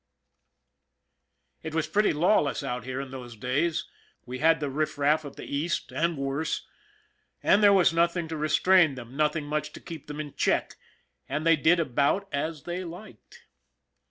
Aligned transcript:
It 1.61 1.75
was 1.75 1.85
pretty 1.85 2.11
lawless 2.11 2.63
out 2.63 2.85
here 2.85 2.99
in 2.99 3.11
those 3.11 3.35
days. 3.35 3.87
We 4.25 4.39
had 4.39 4.59
the 4.59 4.71
riff 4.71 4.97
raff 4.97 5.23
of 5.23 5.35
the 5.35 5.45
East, 5.45 5.91
and 5.91 6.17
worse; 6.17 6.65
and 7.43 7.61
there 7.61 7.71
was 7.71 7.93
nothing 7.93 8.27
to 8.29 8.35
restrain 8.35 8.95
them, 8.95 9.15
nothing 9.15 9.45
much 9.45 9.73
to 9.73 9.79
keep 9.79 10.07
them 10.07 10.19
in 10.19 10.33
check, 10.33 10.73
and 11.29 11.45
they 11.45 11.55
did 11.55 11.79
about 11.79 12.27
as 12.33 12.63
they 12.63 12.83
liked. 12.83 13.43